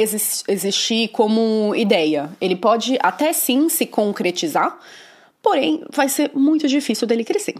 existir 0.48 1.08
como 1.08 1.74
ideia. 1.74 2.30
Ele 2.40 2.56
pode 2.56 2.98
até 3.00 3.32
sim 3.32 3.68
se 3.68 3.86
concretizar, 3.86 4.78
porém 5.42 5.84
vai 5.90 6.08
ser 6.08 6.30
muito 6.34 6.66
difícil 6.66 7.06
dele 7.06 7.24
crescer. 7.24 7.54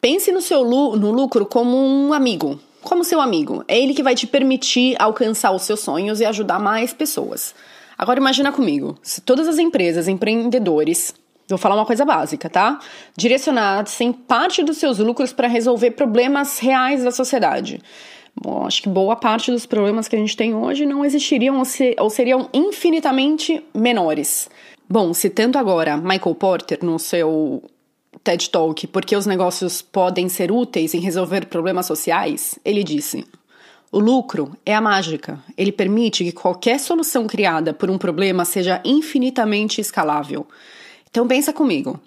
Pense 0.00 0.30
no 0.32 0.40
seu 0.40 0.64
no 0.64 1.10
lucro 1.10 1.46
como 1.46 1.76
um 1.76 2.12
amigo, 2.12 2.60
como 2.82 3.04
seu 3.04 3.20
amigo. 3.20 3.64
É 3.66 3.78
ele 3.78 3.94
que 3.94 4.02
vai 4.02 4.14
te 4.14 4.26
permitir 4.26 4.94
alcançar 4.98 5.52
os 5.52 5.62
seus 5.62 5.80
sonhos 5.80 6.20
e 6.20 6.24
ajudar 6.24 6.58
mais 6.58 6.92
pessoas. 6.92 7.54
Agora 7.96 8.20
imagina 8.20 8.52
comigo, 8.52 8.98
se 9.02 9.20
todas 9.20 9.48
as 9.48 9.58
empresas, 9.58 10.08
empreendedores, 10.08 11.14
vou 11.48 11.58
falar 11.58 11.76
uma 11.76 11.86
coisa 11.86 12.04
básica, 12.04 12.50
tá? 12.50 12.80
Direcionassem 13.16 14.12
parte 14.12 14.62
dos 14.62 14.78
seus 14.78 14.98
lucros 14.98 15.32
para 15.32 15.48
resolver 15.48 15.92
problemas 15.92 16.58
reais 16.58 17.04
da 17.04 17.10
sociedade. 17.10 17.80
Bom, 18.36 18.66
acho 18.66 18.82
que 18.82 18.88
boa 18.88 19.14
parte 19.14 19.50
dos 19.50 19.64
problemas 19.64 20.08
que 20.08 20.16
a 20.16 20.18
gente 20.18 20.36
tem 20.36 20.54
hoje 20.54 20.84
não 20.84 21.04
existiriam 21.04 21.58
ou, 21.58 21.64
se, 21.64 21.94
ou 21.98 22.10
seriam 22.10 22.48
infinitamente 22.52 23.64
menores. 23.72 24.50
Bom, 24.88 25.14
citando 25.14 25.56
agora 25.56 25.96
Michael 25.96 26.34
Porter 26.34 26.84
no 26.84 26.98
seu 26.98 27.62
TED 28.22 28.50
Talk, 28.50 28.86
porque 28.88 29.16
os 29.16 29.26
negócios 29.26 29.80
podem 29.80 30.28
ser 30.28 30.50
úteis 30.50 30.94
em 30.94 31.00
resolver 31.00 31.46
problemas 31.46 31.86
sociais, 31.86 32.58
ele 32.64 32.82
disse: 32.82 33.24
O 33.92 33.98
lucro 33.98 34.56
é 34.66 34.74
a 34.74 34.80
mágica. 34.80 35.38
Ele 35.56 35.72
permite 35.72 36.24
que 36.24 36.32
qualquer 36.32 36.80
solução 36.80 37.26
criada 37.26 37.72
por 37.72 37.88
um 37.88 37.98
problema 37.98 38.44
seja 38.44 38.80
infinitamente 38.84 39.80
escalável. 39.80 40.46
Então 41.08 41.26
pensa 41.28 41.52
comigo. 41.52 42.00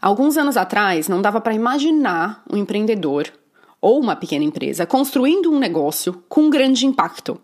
Alguns 0.00 0.36
anos 0.36 0.56
atrás 0.56 1.08
não 1.08 1.22
dava 1.22 1.40
para 1.40 1.54
imaginar 1.54 2.42
um 2.52 2.56
empreendedor 2.56 3.32
ou 3.80 4.00
uma 4.00 4.16
pequena 4.16 4.44
empresa 4.44 4.86
construindo 4.86 5.52
um 5.52 5.58
negócio 5.58 6.22
com 6.28 6.50
grande 6.50 6.86
impacto. 6.86 7.40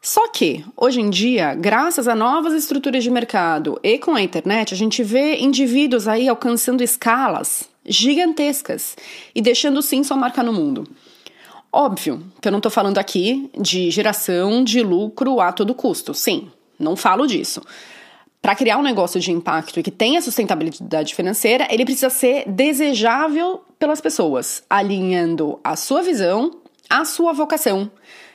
Só 0.00 0.28
que, 0.28 0.64
hoje 0.76 1.00
em 1.00 1.10
dia, 1.10 1.54
graças 1.54 2.06
a 2.06 2.14
novas 2.14 2.54
estruturas 2.54 3.02
de 3.02 3.10
mercado 3.10 3.78
e 3.82 3.98
com 3.98 4.14
a 4.14 4.22
internet, 4.22 4.72
a 4.72 4.76
gente 4.76 5.02
vê 5.02 5.36
indivíduos 5.36 6.06
aí 6.06 6.28
alcançando 6.28 6.82
escalas 6.82 7.68
gigantescas 7.84 8.96
e 9.34 9.42
deixando 9.42 9.82
sim 9.82 10.04
sua 10.04 10.16
marca 10.16 10.42
no 10.42 10.52
mundo. 10.52 10.86
Óbvio 11.72 12.22
que 12.40 12.48
eu 12.48 12.52
não 12.52 12.58
estou 12.58 12.70
falando 12.70 12.98
aqui 12.98 13.50
de 13.58 13.90
geração 13.90 14.62
de 14.62 14.82
lucro 14.82 15.40
a 15.40 15.52
todo 15.52 15.74
custo, 15.74 16.14
sim. 16.14 16.50
não 16.78 16.96
falo 16.96 17.26
disso. 17.26 17.60
Para 18.40 18.54
criar 18.54 18.78
um 18.78 18.82
negócio 18.82 19.20
de 19.20 19.32
impacto 19.32 19.80
e 19.80 19.82
que 19.82 19.90
tenha 19.90 20.22
sustentabilidade 20.22 21.14
financeira, 21.14 21.66
ele 21.70 21.84
precisa 21.84 22.08
ser 22.08 22.48
desejável 22.48 23.62
pelas 23.78 24.00
pessoas, 24.00 24.62
alinhando 24.70 25.58
a 25.62 25.76
sua 25.76 26.02
visão 26.02 26.52
à 26.88 27.04
sua 27.04 27.32
vocação. 27.32 27.90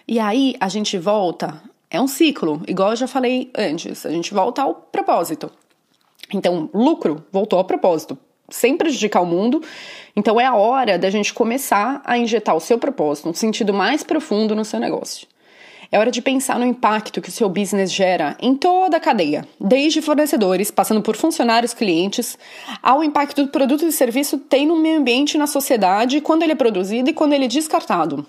E 0.08 0.20
aí 0.20 0.56
a 0.60 0.68
gente 0.68 0.98
volta, 0.98 1.62
é 1.90 2.00
um 2.00 2.08
ciclo, 2.08 2.62
igual 2.68 2.92
eu 2.92 2.96
já 2.96 3.08
falei 3.08 3.50
antes, 3.58 4.06
a 4.06 4.10
gente 4.10 4.34
volta 4.34 4.62
ao 4.62 4.76
propósito. 4.76 5.50
Então, 6.34 6.70
lucro 6.74 7.26
voltou 7.32 7.58
ao 7.58 7.66
propósito, 7.66 8.18
sem 8.50 8.78
prejudicar 8.78 9.22
o 9.22 9.26
mundo. 9.26 9.62
Então 10.16 10.40
é 10.40 10.46
a 10.46 10.56
hora 10.56 10.98
da 11.00 11.10
gente 11.10 11.34
começar 11.34 12.02
a 12.04 12.18
injetar 12.18 12.56
o 12.56 12.60
seu 12.60 12.78
propósito, 12.78 13.30
um 13.30 13.34
sentido 13.34 13.74
mais 13.74 14.04
profundo 14.04 14.56
no 14.56 14.66
seu 14.66 14.80
negócio. 14.80 15.28
É 15.92 16.00
hora 16.00 16.12
de 16.12 16.22
pensar 16.22 16.60
no 16.60 16.66
impacto 16.66 17.22
que 17.22 17.30
o 17.30 17.32
seu 17.32 17.48
business 17.50 17.92
gera 17.92 18.36
em 18.40 18.56
toda 18.56 18.98
a 18.98 19.00
cadeia, 19.00 19.48
desde 19.60 20.02
fornecedores, 20.02 20.72
passando 20.72 21.02
por 21.02 21.16
funcionários, 21.16 21.74
clientes, 21.74 22.38
ao 22.82 23.04
impacto 23.04 23.44
do 23.44 23.52
produto 23.52 23.86
e 23.86 23.92
serviço 23.92 24.38
tem 24.38 24.66
no 24.66 24.76
meio 24.76 25.00
ambiente 25.00 25.38
na 25.38 25.48
sociedade, 25.48 26.22
quando 26.22 26.44
ele 26.44 26.54
é 26.54 26.56
produzido 26.56 27.10
e 27.10 27.14
quando 27.14 27.34
ele 27.34 27.46
é 27.46 27.48
descartado. 27.48 28.26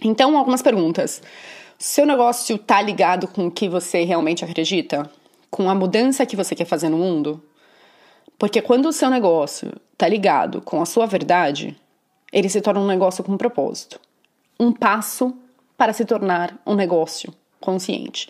Então, 0.00 0.36
algumas 0.36 0.62
perguntas. 0.62 1.22
Seu 1.78 2.06
negócio 2.06 2.56
está 2.56 2.80
ligado 2.80 3.26
com 3.26 3.46
o 3.46 3.50
que 3.50 3.68
você 3.68 4.04
realmente 4.04 4.44
acredita? 4.44 5.10
Com 5.50 5.68
a 5.68 5.74
mudança 5.74 6.26
que 6.26 6.36
você 6.36 6.54
quer 6.54 6.66
fazer 6.66 6.88
no 6.88 6.98
mundo? 6.98 7.42
Porque 8.38 8.60
quando 8.60 8.86
o 8.86 8.92
seu 8.92 9.08
negócio 9.08 9.72
está 9.92 10.08
ligado 10.08 10.60
com 10.60 10.80
a 10.82 10.86
sua 10.86 11.06
verdade, 11.06 11.76
ele 12.32 12.48
se 12.48 12.60
torna 12.60 12.80
um 12.80 12.86
negócio 12.86 13.22
com 13.22 13.36
propósito. 13.36 14.00
Um 14.58 14.72
passo 14.72 15.36
para 15.76 15.92
se 15.92 16.04
tornar 16.04 16.58
um 16.66 16.74
negócio 16.74 17.32
consciente. 17.60 18.28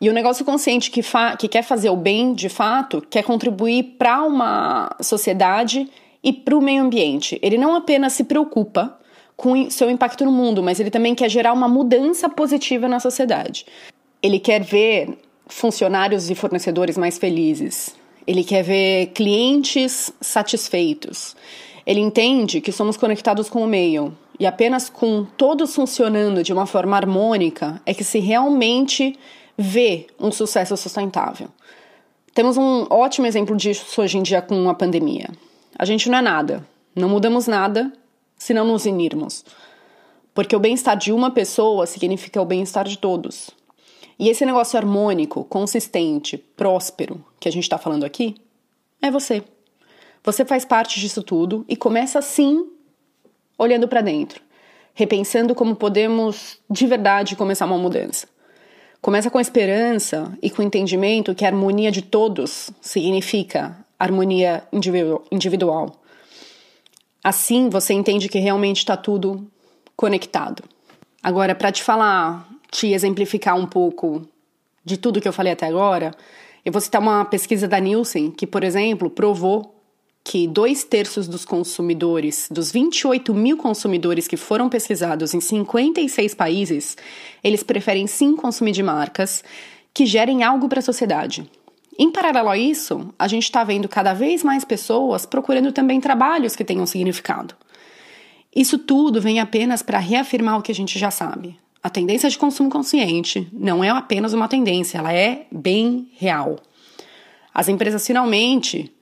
E 0.00 0.08
o 0.08 0.12
negócio 0.12 0.44
consciente 0.44 0.90
que, 0.90 1.00
que 1.38 1.48
quer 1.48 1.62
fazer 1.62 1.90
o 1.90 1.96
bem 1.96 2.34
de 2.34 2.48
fato, 2.48 3.04
quer 3.08 3.22
contribuir 3.22 3.94
para 3.98 4.22
uma 4.22 4.94
sociedade 5.00 5.88
e 6.22 6.32
para 6.32 6.56
o 6.56 6.60
meio 6.60 6.82
ambiente. 6.82 7.38
Ele 7.42 7.56
não 7.56 7.74
apenas 7.76 8.12
se 8.14 8.24
preocupa 8.24 8.98
com 9.36 9.70
seu 9.70 9.90
impacto 9.90 10.24
no 10.24 10.32
mundo, 10.32 10.62
mas 10.62 10.80
ele 10.80 10.90
também 10.90 11.14
quer 11.14 11.28
gerar 11.28 11.52
uma 11.52 11.68
mudança 11.68 12.28
positiva 12.28 12.88
na 12.88 13.00
sociedade. 13.00 13.66
Ele 14.22 14.38
quer 14.38 14.62
ver 14.62 15.18
funcionários 15.46 16.30
e 16.30 16.34
fornecedores 16.34 16.96
mais 16.96 17.18
felizes. 17.18 17.94
Ele 18.26 18.42
quer 18.42 18.62
ver 18.62 19.06
clientes 19.08 20.12
satisfeitos. 20.20 21.36
Ele 21.86 22.00
entende 22.00 22.60
que 22.60 22.72
somos 22.72 22.96
conectados 22.96 23.50
com 23.50 23.62
o 23.62 23.66
meio 23.66 24.16
e 24.38 24.46
apenas 24.46 24.88
com 24.88 25.24
todos 25.24 25.74
funcionando 25.74 26.42
de 26.42 26.52
uma 26.52 26.66
forma 26.66 26.96
harmônica 26.96 27.80
é 27.86 27.94
que 27.94 28.04
se 28.04 28.18
realmente 28.18 29.18
vê 29.56 30.06
um 30.18 30.32
sucesso 30.32 30.76
sustentável. 30.76 31.48
Temos 32.34 32.56
um 32.56 32.86
ótimo 32.90 33.26
exemplo 33.26 33.56
disso 33.56 34.00
hoje 34.00 34.18
em 34.18 34.22
dia 34.22 34.42
com 34.42 34.68
a 34.68 34.74
pandemia. 34.74 35.30
A 35.78 35.84
gente 35.84 36.10
não 36.10 36.18
é 36.18 36.22
nada, 36.22 36.66
não 36.94 37.08
mudamos 37.08 37.46
nada 37.46 37.92
se 38.36 38.52
não 38.52 38.66
nos 38.66 38.84
unirmos. 38.86 39.44
Porque 40.34 40.56
o 40.56 40.60
bem-estar 40.60 40.96
de 40.96 41.12
uma 41.12 41.30
pessoa 41.30 41.86
significa 41.86 42.42
o 42.42 42.44
bem-estar 42.44 42.88
de 42.88 42.98
todos. 42.98 43.50
E 44.18 44.28
esse 44.28 44.44
negócio 44.44 44.76
harmônico, 44.76 45.44
consistente, 45.44 46.36
próspero 46.36 47.24
que 47.38 47.48
a 47.48 47.52
gente 47.52 47.64
está 47.64 47.78
falando 47.78 48.04
aqui 48.04 48.34
é 49.00 49.10
você. 49.10 49.44
Você 50.24 50.44
faz 50.44 50.64
parte 50.64 50.98
disso 50.98 51.22
tudo 51.22 51.64
e 51.68 51.76
começa 51.76 52.18
assim 52.18 52.66
olhando 53.58 53.88
para 53.88 54.00
dentro, 54.00 54.40
repensando 54.94 55.54
como 55.54 55.76
podemos 55.76 56.58
de 56.70 56.86
verdade 56.86 57.36
começar 57.36 57.66
uma 57.66 57.78
mudança. 57.78 58.26
Começa 59.00 59.30
com 59.30 59.38
a 59.38 59.42
esperança 59.42 60.32
e 60.40 60.48
com 60.48 60.62
o 60.62 60.64
entendimento 60.64 61.34
que 61.34 61.44
a 61.44 61.48
harmonia 61.48 61.90
de 61.90 62.02
todos 62.02 62.70
significa 62.80 63.76
harmonia 63.98 64.64
individual. 65.30 66.02
Assim 67.22 67.68
você 67.68 67.92
entende 67.94 68.28
que 68.28 68.38
realmente 68.38 68.78
está 68.78 68.96
tudo 68.96 69.46
conectado. 69.96 70.64
Agora, 71.22 71.54
para 71.54 71.72
te 71.72 71.82
falar, 71.82 72.48
te 72.70 72.92
exemplificar 72.92 73.56
um 73.56 73.66
pouco 73.66 74.28
de 74.84 74.96
tudo 74.96 75.20
que 75.20 75.28
eu 75.28 75.32
falei 75.32 75.52
até 75.52 75.66
agora, 75.66 76.10
eu 76.64 76.72
vou 76.72 76.80
citar 76.80 77.00
uma 77.00 77.24
pesquisa 77.24 77.68
da 77.68 77.78
Nielsen 77.78 78.30
que, 78.30 78.46
por 78.46 78.64
exemplo, 78.64 79.08
provou 79.08 79.73
que 80.24 80.48
dois 80.48 80.82
terços 80.82 81.28
dos 81.28 81.44
consumidores, 81.44 82.48
dos 82.50 82.72
28 82.72 83.34
mil 83.34 83.58
consumidores 83.58 84.26
que 84.26 84.38
foram 84.38 84.70
pesquisados 84.70 85.34
em 85.34 85.40
56 85.40 86.34
países, 86.34 86.96
eles 87.42 87.62
preferem 87.62 88.06
sim 88.06 88.34
consumir 88.34 88.72
de 88.72 88.82
marcas 88.82 89.44
que 89.92 90.06
gerem 90.06 90.42
algo 90.42 90.66
para 90.66 90.78
a 90.78 90.82
sociedade. 90.82 91.48
Em 91.98 92.10
paralelo 92.10 92.48
a 92.48 92.56
isso, 92.56 93.12
a 93.18 93.28
gente 93.28 93.44
está 93.44 93.62
vendo 93.62 93.86
cada 93.86 94.14
vez 94.14 94.42
mais 94.42 94.64
pessoas 94.64 95.26
procurando 95.26 95.70
também 95.70 96.00
trabalhos 96.00 96.56
que 96.56 96.64
tenham 96.64 96.86
significado. 96.86 97.54
Isso 98.56 98.78
tudo 98.78 99.20
vem 99.20 99.40
apenas 99.40 99.82
para 99.82 99.98
reafirmar 99.98 100.58
o 100.58 100.62
que 100.62 100.72
a 100.72 100.74
gente 100.74 100.98
já 100.98 101.10
sabe. 101.10 101.56
A 101.82 101.90
tendência 101.90 102.30
de 102.30 102.38
consumo 102.38 102.70
consciente 102.70 103.46
não 103.52 103.84
é 103.84 103.90
apenas 103.90 104.32
uma 104.32 104.48
tendência, 104.48 104.98
ela 104.98 105.12
é 105.12 105.46
bem 105.52 106.08
real. 106.16 106.56
As 107.52 107.68
empresas 107.68 108.06
finalmente 108.06 108.93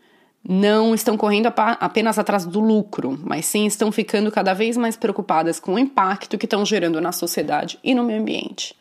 não 0.46 0.94
estão 0.94 1.16
correndo 1.16 1.52
apenas 1.56 2.18
atrás 2.18 2.44
do 2.44 2.60
lucro, 2.60 3.18
mas 3.22 3.46
sim 3.46 3.64
estão 3.64 3.92
ficando 3.92 4.30
cada 4.32 4.52
vez 4.52 4.76
mais 4.76 4.96
preocupadas 4.96 5.60
com 5.60 5.74
o 5.74 5.78
impacto 5.78 6.36
que 6.36 6.46
estão 6.46 6.66
gerando 6.66 7.00
na 7.00 7.12
sociedade 7.12 7.78
e 7.82 7.94
no 7.94 8.02
meio 8.02 8.20
ambiente. 8.20 8.76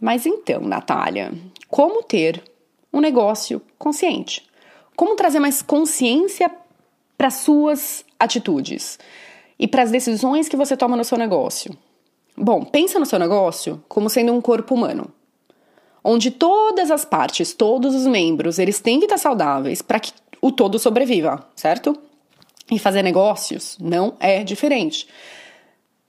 Mas 0.00 0.26
então, 0.26 0.62
Natália, 0.62 1.32
como 1.68 2.02
ter 2.02 2.42
um 2.92 3.00
negócio 3.00 3.62
consciente? 3.78 4.44
Como 4.96 5.14
trazer 5.14 5.38
mais 5.38 5.62
consciência 5.62 6.50
para 7.16 7.30
suas 7.30 8.04
atitudes 8.18 8.98
e 9.58 9.68
para 9.68 9.82
as 9.82 9.90
decisões 9.90 10.48
que 10.48 10.56
você 10.56 10.76
toma 10.76 10.96
no 10.96 11.04
seu 11.04 11.16
negócio? 11.16 11.76
Bom, 12.36 12.64
pensa 12.64 12.98
no 12.98 13.06
seu 13.06 13.18
negócio 13.18 13.82
como 13.88 14.10
sendo 14.10 14.32
um 14.32 14.40
corpo 14.40 14.74
humano 14.74 15.12
onde 16.02 16.30
todas 16.30 16.90
as 16.90 17.04
partes, 17.04 17.52
todos 17.52 17.94
os 17.94 18.06
membros, 18.06 18.58
eles 18.58 18.80
têm 18.80 18.98
que 18.98 19.04
estar 19.04 19.18
saudáveis 19.18 19.82
para 19.82 20.00
que 20.00 20.12
o 20.40 20.50
todo 20.50 20.78
sobreviva, 20.78 21.46
certo? 21.54 21.96
E 22.70 22.78
fazer 22.78 23.02
negócios 23.02 23.76
não 23.80 24.14
é 24.20 24.44
diferente. 24.44 25.06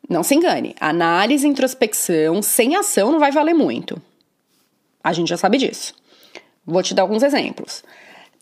Não 0.09 0.23
se 0.23 0.35
engane, 0.35 0.75
análise 0.79 1.47
e 1.47 1.49
introspecção 1.49 2.41
sem 2.41 2.75
ação 2.75 3.11
não 3.11 3.19
vai 3.19 3.31
valer 3.31 3.53
muito. 3.53 4.01
A 5.03 5.13
gente 5.13 5.29
já 5.29 5.37
sabe 5.37 5.57
disso. 5.57 5.93
Vou 6.65 6.83
te 6.83 6.93
dar 6.93 7.01
alguns 7.01 7.23
exemplos. 7.23 7.83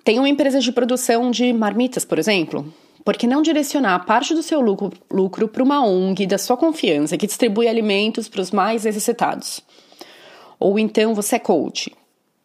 Tem 0.03 0.19
uma 0.19 0.29
empresa 0.29 0.59
de 0.59 0.71
produção 0.71 1.31
de 1.31 1.53
marmitas, 1.53 2.03
por 2.03 2.19
exemplo. 2.19 2.73
Por 3.05 3.15
que 3.15 3.27
não 3.27 3.41
direcionar 3.41 4.05
parte 4.05 4.33
do 4.33 4.43
seu 4.43 4.59
lucro 4.59 5.47
para 5.47 5.63
uma 5.63 5.85
ONG 5.85 6.27
da 6.27 6.37
sua 6.37 6.57
confiança 6.57 7.17
que 7.17 7.27
distribui 7.27 7.67
alimentos 7.67 8.27
para 8.27 8.41
os 8.41 8.51
mais 8.51 8.83
necessitados? 8.83 9.61
Ou 10.59 10.77
então 10.77 11.15
você 11.15 11.37
é 11.37 11.39
coach. 11.39 11.91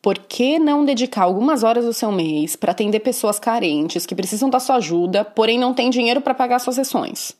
Por 0.04 0.18
que 0.18 0.58
não 0.58 0.84
dedicar 0.84 1.22
algumas 1.22 1.62
horas 1.62 1.86
do 1.86 1.92
seu 1.94 2.12
mês 2.12 2.56
para 2.56 2.72
atender 2.72 3.00
pessoas 3.00 3.38
carentes 3.38 4.04
que 4.04 4.14
precisam 4.14 4.50
da 4.50 4.60
sua 4.60 4.76
ajuda, 4.76 5.24
porém 5.24 5.58
não 5.58 5.72
têm 5.72 5.88
dinheiro 5.88 6.20
para 6.20 6.34
pagar 6.34 6.58
suas 6.58 6.76
sessões? 6.76 7.34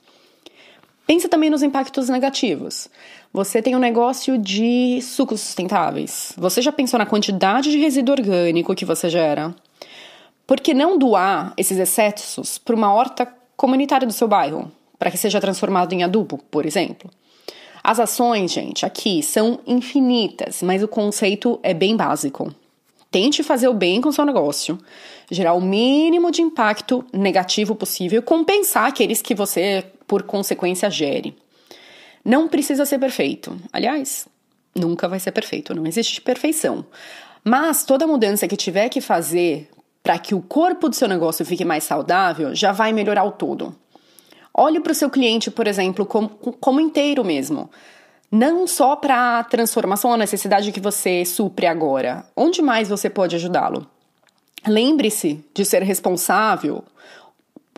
Pense 1.07 1.29
também 1.29 1.51
nos 1.51 1.63
impactos 1.63 2.09
negativos. 2.09 2.89
Você 3.35 3.61
tem 3.61 3.77
um 3.77 3.79
negócio 3.79 4.39
de 4.39 4.99
sucos 5.03 5.43
sustentáveis. 5.43 6.33
Você 6.39 6.63
já 6.63 6.73
pensou 6.73 6.97
na 6.99 7.05
quantidade 7.05 7.71
de 7.71 7.77
resíduo 7.77 8.15
orgânico 8.15 8.75
que 8.75 8.87
você 8.87 9.11
gera? 9.11 9.55
Por 10.47 10.59
que 10.59 10.73
não 10.73 10.97
doar 10.97 11.53
esses 11.59 11.77
excessos 11.77 12.57
para 12.57 12.75
uma 12.75 12.95
horta 12.95 13.29
comunitária 13.59 14.07
do 14.07 14.13
seu 14.15 14.27
bairro, 14.27 14.73
para 14.99 15.11
que 15.11 15.19
seja 15.19 15.39
transformado 15.39 15.93
em 15.93 16.03
adubo, 16.03 16.39
por 16.51 16.65
exemplo? 16.65 17.11
As 17.87 18.01
ações, 18.01 18.51
gente, 18.51 18.87
aqui 18.87 19.23
são 19.23 19.61
infinitas, 19.67 20.63
mas 20.63 20.83
o 20.83 20.89
conceito 20.89 21.61
é 21.63 21.75
bem 21.75 21.95
básico. 21.95 22.51
Tente 23.11 23.43
fazer 23.43 23.69
o 23.69 23.75
bem 23.75 24.01
com 24.01 24.11
seu 24.11 24.25
negócio, 24.25 24.79
gerar 25.31 25.53
o 25.53 25.61
mínimo 25.61 26.31
de 26.31 26.41
impacto 26.41 27.05
negativo 27.13 27.75
possível 27.75 28.21
e 28.21 28.23
compensar 28.23 28.87
aqueles 28.87 29.21
que 29.21 29.35
você, 29.35 29.85
por 30.07 30.23
consequência, 30.23 30.91
gere. 30.91 31.37
Não 32.25 32.49
precisa 32.49 32.87
ser 32.87 32.99
perfeito. 32.99 33.55
Aliás, 33.71 34.27
nunca 34.75 35.07
vai 35.07 35.21
ser 35.21 35.33
perfeito, 35.33 35.75
não 35.75 35.87
existe 35.87 36.23
perfeição. 36.23 36.87
Mas 37.45 37.85
toda 37.85 38.07
mudança 38.07 38.49
que 38.49 38.57
tiver 38.57 38.89
que 38.89 39.03
fazer 39.03 39.69
para 40.03 40.19
que 40.19 40.35
o 40.35 40.41
corpo 40.41 40.89
do 40.89 40.97
seu 40.97 41.07
negócio 41.07 41.45
fique 41.45 41.67
mais 41.67 41.85
saudável 41.85 42.55
já 42.55 42.73
vai 42.73 42.95
melhorar 42.95 43.25
o 43.25 43.33
todo. 43.33 43.77
Olhe 44.57 44.79
para 44.79 44.93
o 44.93 44.95
seu 44.95 45.11
cliente, 45.11 45.51
por 45.51 45.67
exemplo, 45.67 46.07
como, 46.07 46.29
como 46.29 46.81
inteiro 46.81 47.25
mesmo. 47.25 47.69
Não 48.31 48.67
só 48.67 48.95
para 48.95 49.41
a 49.41 49.45
transformação 49.45 50.13
ou 50.13 50.17
necessidade 50.17 50.71
que 50.71 50.81
você 50.81 51.25
supre 51.25 51.67
agora. 51.67 52.25
Onde 52.37 52.63
mais 52.63 52.89
você 52.89 53.11
pode 53.11 53.35
ajudá-lo? 53.35 53.87
Lembre-se 54.67 55.45
de 55.53 55.65
ser 55.65 55.83
responsável 55.83 56.85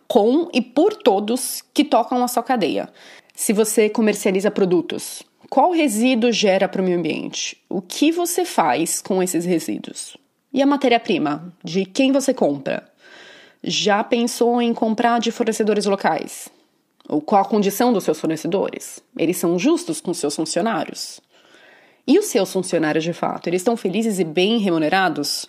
com 0.06 0.49
e 0.52 0.61
por 0.61 0.95
todos 0.95 1.62
que 1.75 1.85
tocam 1.85 2.23
a 2.23 2.28
sua 2.28 2.42
cadeia. 2.42 2.88
Se 3.35 3.52
você 3.52 3.88
comercializa 3.88 4.50
produtos, 4.50 5.23
qual 5.50 5.73
resíduo 5.73 6.30
gera 6.30 6.68
para 6.68 6.80
o 6.80 6.85
meio 6.85 6.99
ambiente? 6.99 7.61
O 7.68 7.80
que 7.83 8.12
você 8.12 8.45
faz 8.45 9.00
com 9.00 9.23
esses 9.23 9.45
resíduos? 9.45 10.16
E 10.52 10.62
a 10.62 10.66
matéria-prima? 10.66 11.52
De 11.62 11.85
quem 11.85 12.12
você 12.12 12.33
compra? 12.33 12.88
Já 13.62 14.04
pensou 14.04 14.62
em 14.62 14.73
comprar 14.73 15.18
de 15.18 15.30
fornecedores 15.30 15.87
locais? 15.87 16.49
Ou 17.08 17.20
qual 17.20 17.42
a 17.42 17.44
condição 17.44 17.92
dos 17.92 18.04
seus 18.04 18.18
fornecedores? 18.18 19.02
Eles 19.16 19.36
são 19.36 19.58
justos 19.58 20.00
com 20.00 20.12
seus 20.12 20.34
funcionários? 20.34 21.20
E 22.06 22.18
os 22.18 22.26
seus 22.26 22.52
funcionários, 22.52 23.04
de 23.04 23.12
fato, 23.12 23.48
eles 23.48 23.60
estão 23.60 23.76
felizes 23.76 24.18
e 24.18 24.25
bem 24.25 24.58
remunerados? 24.58 25.48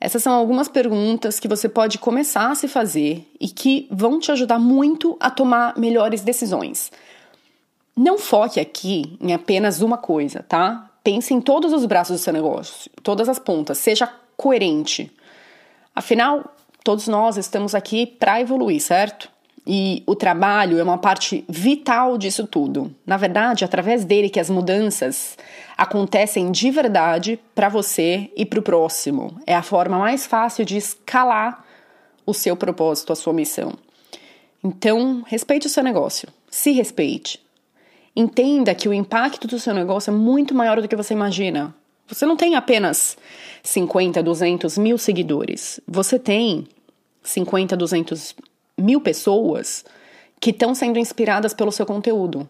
Essas 0.00 0.22
são 0.22 0.32
algumas 0.32 0.68
perguntas 0.68 1.40
que 1.40 1.48
você 1.48 1.68
pode 1.68 1.98
começar 1.98 2.50
a 2.50 2.54
se 2.54 2.68
fazer 2.68 3.28
e 3.40 3.48
que 3.48 3.88
vão 3.90 4.18
te 4.18 4.30
ajudar 4.30 4.58
muito 4.58 5.16
a 5.18 5.30
tomar 5.30 5.76
melhores 5.76 6.20
decisões. 6.20 6.92
Não 7.96 8.16
foque 8.16 8.60
aqui 8.60 9.18
em 9.20 9.34
apenas 9.34 9.82
uma 9.82 9.98
coisa, 9.98 10.44
tá? 10.48 10.88
Pense 11.02 11.34
em 11.34 11.40
todos 11.40 11.72
os 11.72 11.84
braços 11.84 12.20
do 12.20 12.22
seu 12.22 12.32
negócio, 12.32 12.90
todas 13.02 13.28
as 13.28 13.38
pontas, 13.38 13.78
seja 13.78 14.08
coerente. 14.36 15.10
Afinal, 15.94 16.54
todos 16.84 17.08
nós 17.08 17.36
estamos 17.36 17.74
aqui 17.74 18.06
para 18.06 18.40
evoluir, 18.40 18.80
certo? 18.80 19.28
E 19.70 20.02
o 20.06 20.16
trabalho 20.16 20.78
é 20.78 20.82
uma 20.82 20.96
parte 20.96 21.44
vital 21.46 22.16
disso 22.16 22.46
tudo. 22.46 22.90
Na 23.06 23.18
verdade, 23.18 23.66
através 23.66 24.02
dele 24.02 24.30
que 24.30 24.40
as 24.40 24.48
mudanças 24.48 25.36
acontecem 25.76 26.50
de 26.50 26.70
verdade 26.70 27.38
para 27.54 27.68
você 27.68 28.32
e 28.34 28.46
para 28.46 28.60
o 28.60 28.62
próximo. 28.62 29.38
É 29.46 29.54
a 29.54 29.62
forma 29.62 29.98
mais 29.98 30.26
fácil 30.26 30.64
de 30.64 30.78
escalar 30.78 31.62
o 32.24 32.32
seu 32.32 32.56
propósito, 32.56 33.12
a 33.12 33.16
sua 33.16 33.34
missão. 33.34 33.74
Então, 34.64 35.22
respeite 35.26 35.66
o 35.66 35.70
seu 35.70 35.82
negócio. 35.82 36.30
Se 36.50 36.70
respeite. 36.70 37.38
Entenda 38.16 38.74
que 38.74 38.88
o 38.88 38.94
impacto 38.94 39.46
do 39.46 39.60
seu 39.60 39.74
negócio 39.74 40.10
é 40.10 40.16
muito 40.16 40.54
maior 40.54 40.80
do 40.80 40.88
que 40.88 40.96
você 40.96 41.12
imagina. 41.12 41.74
Você 42.06 42.24
não 42.24 42.38
tem 42.38 42.54
apenas 42.54 43.18
50, 43.62 44.22
200 44.22 44.78
mil 44.78 44.96
seguidores. 44.96 45.78
Você 45.86 46.18
tem 46.18 46.66
50, 47.22 47.76
200 47.76 48.34
mil 48.78 49.00
pessoas 49.00 49.84
que 50.40 50.50
estão 50.50 50.74
sendo 50.74 50.98
inspiradas 50.98 51.52
pelo 51.52 51.72
seu 51.72 51.84
conteúdo, 51.84 52.48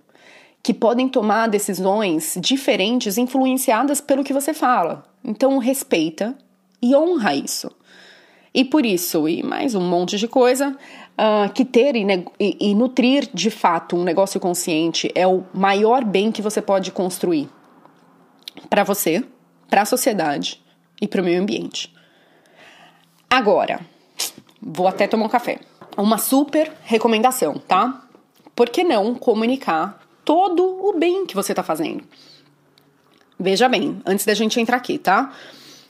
que 0.62 0.74
podem 0.74 1.08
tomar 1.08 1.48
decisões 1.48 2.36
diferentes 2.40 3.16
influenciadas 3.16 4.00
pelo 4.00 4.24
que 4.24 4.32
você 4.32 4.52
fala. 4.52 5.04
Então, 5.24 5.58
respeita 5.58 6.36
e 6.82 6.94
honra 6.94 7.34
isso. 7.34 7.70
E 8.52 8.64
por 8.64 8.84
isso, 8.84 9.28
e 9.28 9.42
mais 9.42 9.74
um 9.74 9.80
monte 9.80 10.16
de 10.16 10.26
coisa, 10.26 10.70
uh, 10.70 11.52
que 11.52 11.64
ter 11.64 11.94
e, 11.96 12.04
e, 12.40 12.70
e 12.70 12.74
nutrir 12.74 13.28
de 13.32 13.50
fato 13.50 13.96
um 13.96 14.02
negócio 14.02 14.40
consciente 14.40 15.10
é 15.14 15.26
o 15.26 15.44
maior 15.54 16.04
bem 16.04 16.32
que 16.32 16.42
você 16.42 16.60
pode 16.60 16.90
construir 16.90 17.48
para 18.68 18.84
você, 18.84 19.22
para 19.68 19.82
a 19.82 19.86
sociedade 19.86 20.62
e 21.00 21.06
para 21.06 21.20
o 21.20 21.24
meio 21.24 21.40
ambiente. 21.40 21.94
Agora, 23.30 23.80
vou 24.60 24.88
até 24.88 25.06
tomar 25.06 25.26
um 25.26 25.28
café 25.28 25.60
uma 26.02 26.18
super 26.18 26.72
recomendação, 26.82 27.54
tá? 27.54 28.02
Por 28.54 28.70
que 28.70 28.84
não 28.84 29.14
comunicar 29.14 30.00
todo 30.24 30.62
o 30.62 30.92
bem 30.98 31.26
que 31.26 31.34
você 31.34 31.52
está 31.52 31.62
fazendo? 31.62 32.04
Veja 33.38 33.68
bem, 33.68 34.00
antes 34.04 34.24
da 34.24 34.34
gente 34.34 34.60
entrar 34.60 34.76
aqui, 34.76 34.98
tá? 34.98 35.32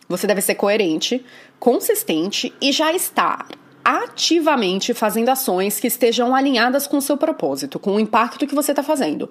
Você 0.09 0.27
deve 0.27 0.41
ser 0.41 0.55
coerente, 0.55 1.25
consistente 1.59 2.53
e 2.61 2.73
já 2.73 2.93
estar 2.93 3.49
ativamente 3.85 4.93
fazendo 4.93 5.31
ações 5.31 5.81
que 5.81 5.87
estejam 5.87 6.35
alinhadas 6.35 6.87
com 6.87 6.99
o 6.99 7.03
seu 7.03 7.17
propósito, 7.17 7.79
com 7.79 7.95
o 7.95 8.01
impacto 8.01 8.47
que 8.47 8.55
você 8.55 8.73
está 8.73 8.83
fazendo. 8.83 9.31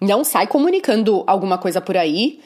Não 0.00 0.24
sai 0.24 0.46
comunicando 0.46 1.24
alguma 1.26 1.58
coisa 1.58 1.80
por 1.80 1.96
aí, 1.96 2.40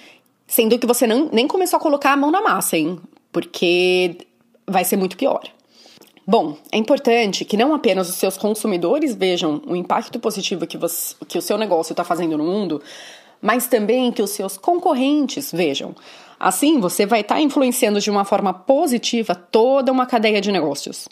sendo 0.47 0.79
que 0.79 0.87
você 0.87 1.07
não, 1.07 1.29
nem 1.33 1.47
começou 1.47 1.77
a 1.77 1.81
colocar 1.81 2.13
a 2.13 2.17
mão 2.17 2.31
na 2.31 2.41
massa, 2.43 2.77
hein? 2.77 2.99
Porque 3.31 4.19
vai 4.67 4.85
ser 4.85 4.97
muito 4.97 5.17
pior. 5.17 5.43
Bom, 6.27 6.57
é 6.73 6.79
importante 6.79 7.45
que 7.45 7.57
não 7.57 7.75
apenas 7.75 8.09
os 8.09 8.15
seus 8.15 8.39
consumidores 8.39 9.15
vejam 9.15 9.61
o 9.67 9.77
impacto 9.77 10.19
positivo 10.19 10.67
que, 10.67 10.79
você, 10.79 11.15
que 11.29 11.37
o 11.37 11.43
seu 11.43 11.59
negócio 11.59 11.93
está 11.93 12.03
fazendo 12.03 12.39
no 12.39 12.45
mundo, 12.45 12.81
mas 13.43 13.67
também 13.67 14.11
que 14.11 14.23
os 14.23 14.31
seus 14.31 14.57
concorrentes 14.57 15.53
vejam. 15.53 15.95
Assim, 16.41 16.81
você 16.81 17.05
vai 17.05 17.21
estar 17.21 17.35
tá 17.35 17.41
influenciando 17.43 18.01
de 18.01 18.11
uma 18.11 18.25
forma 18.25 18.55
positiva 18.55 19.35
toda 19.35 19.93
uma 19.93 20.07
cadeia 20.07 20.41
de 20.41 20.51
negócios. 20.51 21.09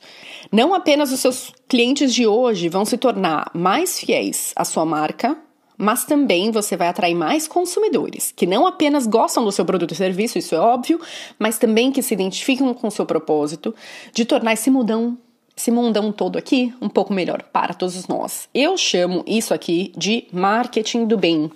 Não 0.50 0.72
apenas 0.74 1.12
os 1.12 1.20
seus 1.20 1.52
clientes 1.68 2.14
de 2.14 2.26
hoje 2.26 2.70
vão 2.70 2.86
se 2.86 2.96
tornar 2.96 3.50
mais 3.54 4.00
fiéis 4.00 4.52
à 4.56 4.64
sua 4.64 4.86
marca, 4.86 5.36
mas 5.82 6.04
também 6.04 6.52
você 6.52 6.76
vai 6.76 6.86
atrair 6.86 7.14
mais 7.14 7.48
consumidores, 7.48 8.32
que 8.34 8.46
não 8.46 8.68
apenas 8.68 9.04
gostam 9.04 9.44
do 9.44 9.50
seu 9.50 9.64
produto 9.64 9.90
e 9.90 9.96
serviço, 9.96 10.38
isso 10.38 10.54
é 10.54 10.58
óbvio, 10.60 11.00
mas 11.40 11.58
também 11.58 11.90
que 11.90 12.00
se 12.00 12.14
identificam 12.14 12.72
com 12.72 12.86
o 12.86 12.90
seu 12.90 13.04
propósito 13.04 13.74
de 14.12 14.24
tornar 14.24 14.52
esse 14.52 14.70
mundão, 14.70 15.18
esse 15.56 15.72
mundão 15.72 16.12
todo 16.12 16.38
aqui 16.38 16.72
um 16.80 16.88
pouco 16.88 17.12
melhor 17.12 17.42
para 17.52 17.74
todos 17.74 18.06
nós. 18.06 18.48
Eu 18.54 18.78
chamo 18.78 19.24
isso 19.26 19.52
aqui 19.52 19.92
de 19.96 20.28
marketing 20.32 21.04
do 21.04 21.18
bem. 21.18 21.50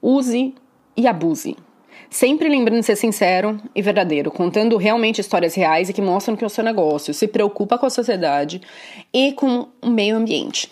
Use 0.00 0.54
e 0.96 1.06
abuse. 1.08 1.56
Sempre 2.08 2.48
lembrando 2.48 2.78
de 2.78 2.86
ser 2.86 2.94
sincero 2.94 3.60
e 3.74 3.82
verdadeiro, 3.82 4.30
contando 4.30 4.76
realmente 4.76 5.20
histórias 5.20 5.56
reais 5.56 5.88
e 5.88 5.92
que 5.92 6.00
mostram 6.00 6.36
que 6.36 6.44
o 6.44 6.48
seu 6.48 6.62
negócio 6.62 7.12
se 7.12 7.26
preocupa 7.26 7.76
com 7.76 7.86
a 7.86 7.90
sociedade 7.90 8.62
e 9.12 9.32
com 9.32 9.66
o 9.82 9.90
meio 9.90 10.16
ambiente. 10.16 10.70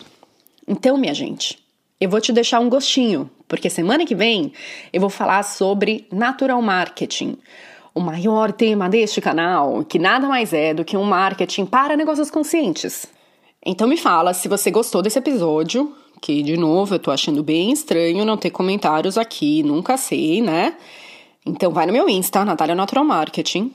Então, 0.65 0.97
minha 0.97 1.13
gente, 1.13 1.66
eu 1.99 2.09
vou 2.09 2.21
te 2.21 2.31
deixar 2.31 2.59
um 2.59 2.69
gostinho, 2.69 3.29
porque 3.47 3.69
semana 3.69 4.05
que 4.05 4.15
vem 4.15 4.53
eu 4.93 5.01
vou 5.01 5.09
falar 5.09 5.43
sobre 5.43 6.07
natural 6.11 6.61
marketing, 6.61 7.37
o 7.93 7.99
maior 7.99 8.51
tema 8.51 8.87
deste 8.87 9.19
canal, 9.19 9.83
que 9.83 9.97
nada 9.97 10.27
mais 10.27 10.53
é 10.53 10.73
do 10.73 10.85
que 10.85 10.95
um 10.95 11.03
marketing 11.03 11.65
para 11.65 11.97
negócios 11.97 12.29
conscientes. 12.29 13.07
Então 13.65 13.87
me 13.87 13.97
fala 13.97 14.33
se 14.33 14.47
você 14.47 14.69
gostou 14.69 15.01
desse 15.01 15.17
episódio, 15.17 15.95
que 16.21 16.43
de 16.43 16.55
novo 16.55 16.95
eu 16.95 16.99
tô 16.99 17.09
achando 17.09 17.43
bem 17.43 17.71
estranho 17.71 18.23
não 18.23 18.37
ter 18.37 18.51
comentários 18.51 19.17
aqui, 19.17 19.63
nunca 19.63 19.97
sei, 19.97 20.41
né? 20.41 20.75
Então 21.45 21.71
vai 21.71 21.85
no 21.85 21.93
meu 21.93 22.07
Insta, 22.07 22.45
Natália 22.45 22.75
Natural 22.75 23.03
Marketing. 23.03 23.73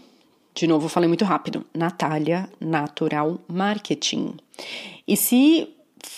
De 0.55 0.67
novo, 0.67 0.89
falei 0.89 1.09
muito 1.09 1.25
rápido. 1.25 1.65
Natália 1.75 2.49
Natural 2.61 3.39
Marketing. 3.49 4.35
E 5.09 5.17
se 5.17 5.69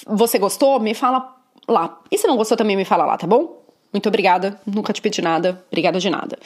você 0.06 0.38
gostou, 0.38 0.80
me 0.80 0.92
fala 0.92 1.33
lá. 1.68 2.00
E 2.10 2.18
se 2.18 2.26
não 2.26 2.36
gostou, 2.36 2.56
também 2.56 2.76
me 2.76 2.84
fala 2.84 3.04
lá, 3.04 3.16
tá 3.16 3.26
bom? 3.26 3.62
Muito 3.92 4.08
obrigada, 4.08 4.60
nunca 4.66 4.92
te 4.92 5.00
pedi 5.00 5.22
nada, 5.22 5.64
obrigada 5.68 6.00
de 6.00 6.10
nada. 6.10 6.38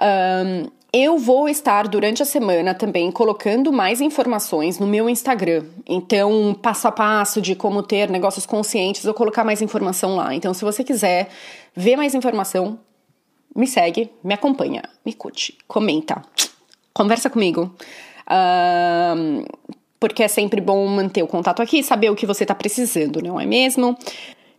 Um, 0.00 0.70
eu 0.92 1.16
vou 1.16 1.48
estar 1.48 1.88
durante 1.88 2.22
a 2.22 2.26
semana 2.26 2.74
também 2.74 3.10
colocando 3.10 3.72
mais 3.72 3.98
informações 4.02 4.78
no 4.78 4.86
meu 4.86 5.08
Instagram. 5.08 5.64
Então, 5.88 6.54
passo 6.60 6.86
a 6.86 6.92
passo 6.92 7.40
de 7.40 7.54
como 7.54 7.82
ter 7.82 8.10
negócios 8.10 8.44
conscientes, 8.44 9.04
vou 9.04 9.14
colocar 9.14 9.42
mais 9.42 9.62
informação 9.62 10.16
lá. 10.16 10.34
Então, 10.34 10.52
se 10.52 10.62
você 10.62 10.84
quiser 10.84 11.30
ver 11.74 11.96
mais 11.96 12.14
informação, 12.14 12.78
me 13.56 13.66
segue, 13.66 14.10
me 14.22 14.34
acompanha, 14.34 14.82
me 15.04 15.14
curte, 15.14 15.56
comenta, 15.66 16.20
conversa 16.92 17.30
comigo. 17.30 17.74
Um, 18.30 19.44
porque 19.98 20.22
é 20.22 20.28
sempre 20.28 20.60
bom 20.60 20.86
manter 20.88 21.22
o 21.22 21.26
contato 21.26 21.62
aqui, 21.62 21.82
saber 21.82 22.10
o 22.10 22.16
que 22.16 22.26
você 22.26 22.44
está 22.44 22.54
precisando, 22.54 23.22
não 23.22 23.40
é 23.40 23.46
mesmo? 23.46 23.96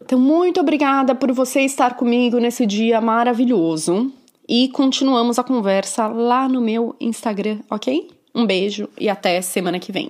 Então, 0.06 0.20
muito 0.20 0.60
obrigada 0.60 1.16
por 1.16 1.32
você 1.32 1.62
estar 1.62 1.96
comigo 1.96 2.38
nesse 2.38 2.66
dia 2.66 3.00
maravilhoso. 3.00 4.12
E 4.48 4.68
continuamos 4.68 5.40
a 5.40 5.44
conversa 5.44 6.08
lá 6.08 6.50
no 6.50 6.60
meu 6.60 6.94
Instagram, 7.00 7.60
ok? 7.70 8.10
Um 8.36 8.46
beijo 8.46 8.90
e 9.00 9.08
até 9.08 9.42
semana 9.42 9.80
que 9.80 9.94
vem. 9.94 10.10